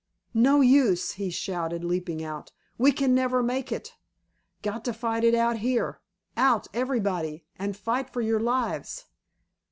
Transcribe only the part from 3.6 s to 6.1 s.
it! Got to fight it out here!